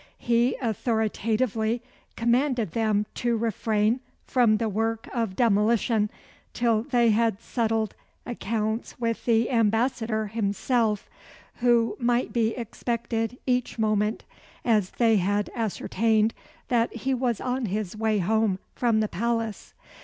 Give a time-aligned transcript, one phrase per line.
[0.17, 1.83] He authoritatively
[2.15, 6.09] commanded them to refrain from the work of demolition
[6.55, 7.93] till they had settled
[8.25, 11.07] accounts with the ambassador himself,
[11.57, 14.25] who might be expected each moment,
[14.65, 16.33] as they had ascertained
[16.69, 19.75] that he was on his way home from the palace.